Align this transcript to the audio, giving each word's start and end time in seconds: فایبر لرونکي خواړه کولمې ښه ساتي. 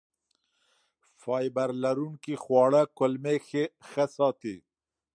فایبر 1.21 1.69
لرونکي 1.83 2.35
خواړه 2.43 2.81
کولمې 2.97 3.35
ښه 3.89 4.05
ساتي. 4.17 4.55